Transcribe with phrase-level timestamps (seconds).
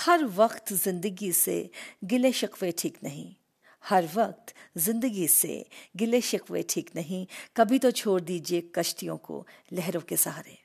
[0.00, 1.70] हर वक्त ज़िंदगी से
[2.04, 3.34] गिले शिकवे ठीक नहीं।
[3.84, 5.64] हर वक्त ज़िंदगी से
[5.96, 7.26] गिले शिकवे ठीक नहीं।
[7.56, 10.56] कभी तो छोड़ दीजिए कश्तियों को लहरों के सहारे।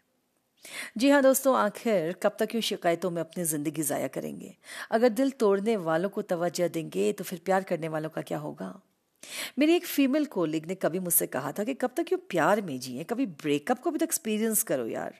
[0.97, 4.55] जी हाँ दोस्तों, आखिर कब तक यूँ शिकायतों में अपनी ज़िंदगी ज़ाया करेंगे?
[4.91, 8.73] अगर दिल तोड़ने वालों को तवज्जो देंगे तो फिर प्यार करने वालों का क्या होगा?
[9.59, 12.79] मेरी एक फीमेल कोलिग ने कभी मुझसे कहा था कि कब तक यूँ प्यार में
[12.79, 15.19] जिए, कभी ब्रेकअप को भी तो एक्सपीरियंस करो यार।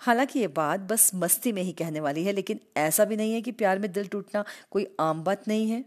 [0.00, 3.42] हालाँकि ये बात बस मस्ती में ही कहने वाली है, लेकिन ऐसा भी नहीं है
[3.42, 5.84] कि प्यार में दिल टूटना कोई आम बात नहीं है।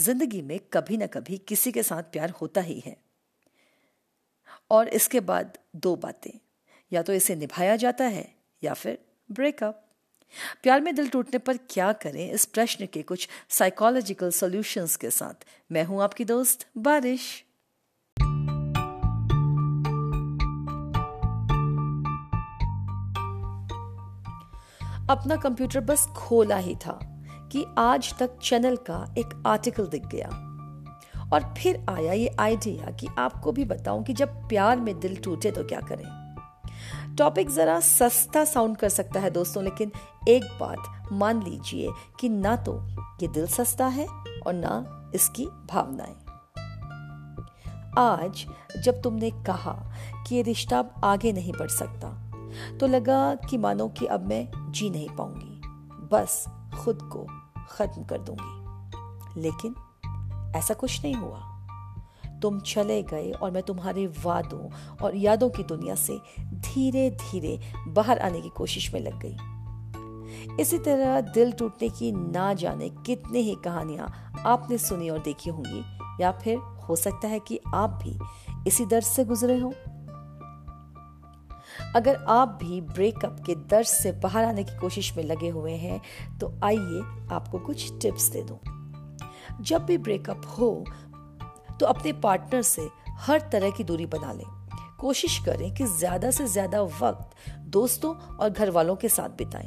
[0.00, 2.96] ज़िंदगी में कभी ना कभी किसी के साथ प्यार होता ही है।
[4.70, 6.38] और इसके बाद दो बातें।
[6.92, 8.98] या तो इसे निभाया जाता है, या फिर
[9.30, 9.84] ब्रेकअप
[10.62, 12.30] प्यार में दिल टूटने पर क्या करें?
[12.32, 17.44] इस प्रश्न के कुछ साइकोलॉजिकल सॉल्यूशंस के साथ। मैं हूँ आपकी दोस्त बारिश।
[25.10, 26.98] अपना कंप्यूटर बस खोला ही था
[27.52, 30.28] कि आज तक चैनल का एक आर्टिकल दिख गया।
[31.32, 35.50] और फिर आया ये आइडिया कि आपको भी बताऊँ कि जब प्यार में दिल टूटे
[35.50, 36.04] तो क्या करें।
[37.18, 39.92] टॉपिक जरा सस्ता साउंड कर सकता है दोस्तों, लेकिन
[40.28, 42.78] एक बात मान लीजिए कि ना तो
[43.22, 44.06] ये दिल सस्ता है
[44.46, 46.16] और ना इसकी भावनाएँ।
[47.98, 48.46] आज
[48.84, 49.72] जब तुमने कहा
[50.26, 52.08] कि ये रिश्ता आगे नहीं बढ़ सकता
[52.80, 55.60] तो लगा कि मानो कि अब मैं जी नहीं पाऊँगी।
[56.12, 56.44] बस
[56.78, 57.26] खुद को
[57.68, 59.74] खत्म कर दूँगी। लेकिन
[60.56, 61.54] ऐसा कुछ नहीं हुआ।
[62.42, 64.68] तुम चले गए और मैं तुम्हारे वादों
[65.04, 69.36] और यादों की दुनिया से धीरे धीरे बाहर आने की कोशिश में लग गई।
[70.60, 75.82] इसी तरह दिल टूटने की ना जाने कितने ही कहानियाँ आपने सुनी और देखी होंगी,
[76.20, 78.18] या फिर हो सकता है कि आप भी
[78.66, 79.72] इसी दर्द से गुजरे हो।
[81.96, 86.00] अगर आप भी ब्रेकअप के दर्द से बाहर आने की कोशिश में लगे हुए हैं
[86.38, 87.00] तो आइए
[87.32, 88.58] आपको कुछ टिप्स दे दूँ।
[89.60, 90.84] जब भी ब्रेकअप हो
[91.80, 92.88] तो अपने पार्टनर से
[93.18, 94.44] हर तरह की दूरी बना लें।
[95.00, 97.36] कोशिश करें कि ज़्यादा से ज़्यादा वक्त
[97.70, 99.66] दोस्तों और घर वालों के साथ बिताएँ।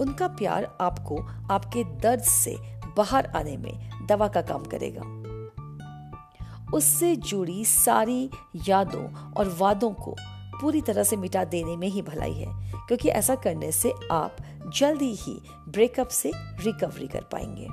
[0.00, 1.16] उनका प्यार आपको
[1.50, 2.56] आपके दर्द से
[2.96, 5.02] बाहर आने में दवा का काम करेगा।
[6.74, 8.30] उससे जुड़ी सारी
[8.66, 10.14] यादों और वादों को
[10.60, 12.46] पूरी तरह से मिटा देने में ही भलाई है,
[12.86, 14.36] क्योंकि ऐसा करने से आप
[14.76, 17.66] जल्दी ही ब्रेकअप से रिकवरी कर पाएँगे।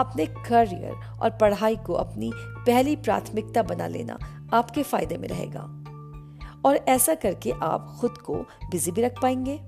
[0.00, 4.18] अपने करियर और पढ़ाई को अपनी पहली प्राथमिकता बना लेना
[4.52, 5.60] आपके फ़ायदे में रहेगा।
[6.64, 8.34] और ऐसा करके आप खुद को
[8.70, 9.60] बिज़ी भी रख पाएँगे।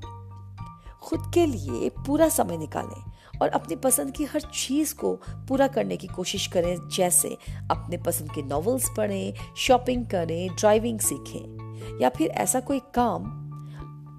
[1.03, 3.03] खुद के लिए पूरा समय निकालें
[3.43, 5.15] और अपनी पसंद की हर चीज़ को
[5.49, 7.37] पूरा करने की कोशिश करें, जैसे
[7.71, 11.62] अपने पसंद के नॉवेल्स पढ़ें शॉपिंग करें ड्राइविंग सीखें।
[12.01, 13.43] या फिर ऐसा कोई काम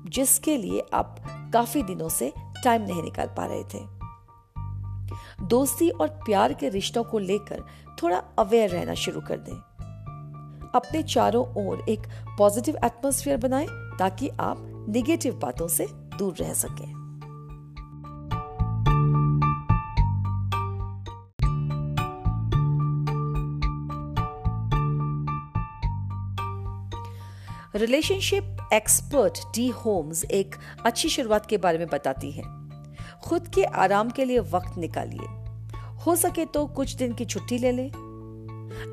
[0.10, 1.16] जिसके लिए आप
[1.54, 4.04] काफ़ी दिनों से टाइम नहीं निकाल पा रहे थे।
[5.46, 7.64] दोस्ती और प्यार के रिश्तों को लेकर
[8.04, 9.56] थोड़ा अवेयर रहना शुरू कर दें।
[10.76, 12.00] अपने चारों ओर एक
[12.38, 13.68] पॉजिटिव एटमोस्फियर बनाएँ
[14.00, 17.03] ताकि आप निगेटिव बातों से दूर रह सकें।
[27.76, 32.44] रिलेशनशिप एक्सपर्ट डी होम्स एक अच्छी शुरुआत के बारे में बताती है।
[33.24, 35.26] खुद के आराम के लिए वक्त निकालिए।
[35.78, 37.90] हो सके तो कुछ दिन की छुट्टी ले लें।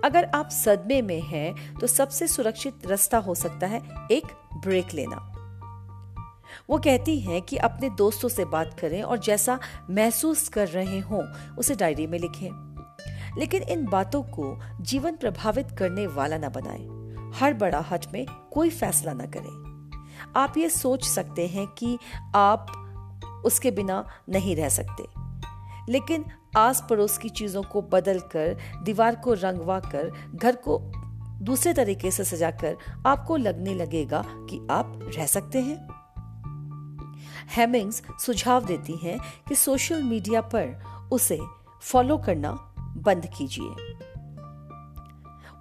[0.04, 5.26] अगर आप सदमे में हैं तो सबसे सुरक्षित रास्ता हो सकता है एक ब्रेक लेना।
[6.70, 9.58] वो कहती हैं कि अपने दोस्तों से बात करें और जैसा
[9.90, 12.50] महसूस कर रहे हों, उसे डायरी में लिखें।
[13.38, 16.99] लेकिन इन बातों को जीवन प्रभावित करने वाला ना बनाएँ।
[17.34, 19.70] हर बड़ा हट में कोई फैसला ना करें।
[20.36, 21.98] आप ये सोच सकते हैं कि
[22.34, 22.66] आप
[23.44, 25.04] उसके बिना नहीं रह सकते।
[25.92, 26.24] लेकिन
[26.56, 30.80] आस पड़ोस की चीज़ों को बदल कर दीवार को रंगवा कर घर को
[31.44, 32.76] दूसरे तरीके से सजाकर
[33.06, 35.88] आपको लगने लगेगा कि आप रह सकते हैं।
[37.56, 39.18] हेमिंग्स सुझाव देती हैं
[39.48, 41.38] कि सोशल मीडिया पर उसे
[41.82, 43.70] फॉलो करना बंद कीजिए।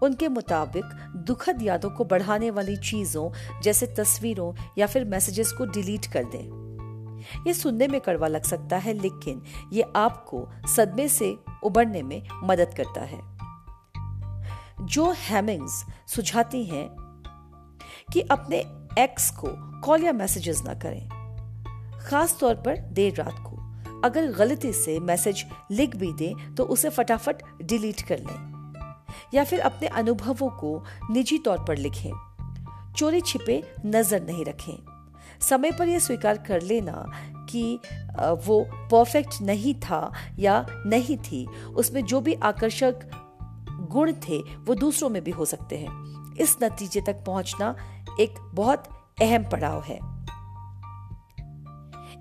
[0.03, 0.85] उनके मुताबिक
[1.15, 6.69] दुखद यादों को बढ़ाने वाली चीज़ों, जैसे तस्वीरों या फिर मैसेजेस को डिलीट कर दें।
[7.47, 9.41] ये सुनने में कड़वा लग सकता है, लेकिन
[9.73, 13.39] ये आपको सदमे से उबरने में मदद करता है।
[14.85, 16.87] जो हैमिंग्स सुझाती हैं
[18.13, 18.57] कि अपने
[19.03, 19.47] एक्स को
[19.81, 21.09] कॉल या मैसेजेस ना करें।
[21.99, 23.57] खास तौर पर देर रात को।
[24.01, 28.58] अगर गलती से मैसेज लिख भी दें तो उसे फटाफट डिलीट कर लें।
[29.33, 32.11] या फिर अपने अनुभवों को निजी तौर पर लिखें।
[32.97, 34.77] चोरी छिपे नज़र नहीं रखें।
[35.41, 37.03] समय पर यह स्वीकार कर लेना
[37.49, 37.79] कि
[38.19, 38.61] वो
[38.91, 41.45] परफेक्ट नहीं था या नहीं थी,
[41.75, 43.09] उसमें जो भी आकर्षक
[43.91, 47.75] गुण थे, वो दूसरों में भी हो सकते हैं। इस नतीजे तक पहुँचना
[48.19, 48.83] एक बहुत
[49.21, 49.99] अहम पड़ाव है।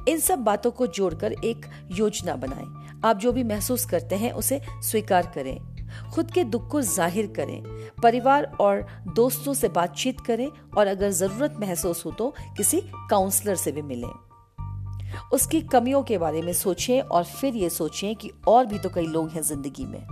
[0.09, 4.61] इन सब बातों को जोड़कर एक योजना बनाएँ। आप जो भी महसूस करते हैं, उसे
[4.83, 5.59] स्वीकार करें।
[6.15, 7.63] खुद के दुख को ज़ाहिर करें,
[8.03, 13.73] परिवार और दोस्तों से बातचीत करें और अगर ज़रूरत महसूस हो तो किसी काउंसलर से
[13.73, 14.13] भी मिलें।
[15.33, 19.07] उसकी कमियों के बारे में सोचें और फिर ये सोचें कि और भी तो कई
[19.07, 20.07] लोग हैं ज़िंदगी में।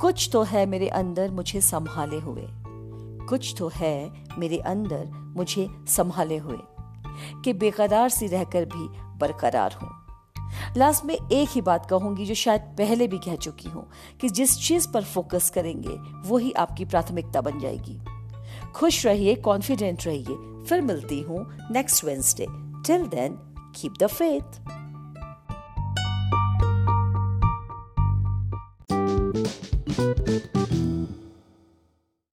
[0.00, 2.46] कुछ तो है मेरे अंदर मुझे संभाले हुए।
[3.28, 5.06] कुछ तो है मेरे अंदर
[5.36, 6.58] मुझे संभाले हुए
[7.44, 8.88] कि बेकरार सी रहकर भी
[9.18, 9.90] बरकरार हूँ।
[10.76, 13.86] लास्ट में एक ही बात कहूँगी जो शायद पहले भी कह चुकी हूँ,
[14.20, 15.96] कि जिस चीज़ पर फोकस करेंगे
[16.28, 17.98] वही आपकी प्राथमिकता बन जाएगी।
[18.72, 22.46] खुश रहिए कॉन्फिडेंट रहिए, फिर मिलती हूँ next Wednesday
[22.86, 23.38] till then
[23.76, 24.60] keep the faith